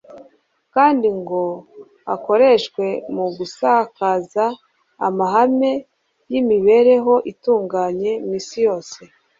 [0.73, 1.41] kandi ngo
[2.15, 4.45] akoreshwe mu gusakaza
[5.07, 5.71] amahame
[6.31, 9.01] y'imibereho itunganye mu isi yose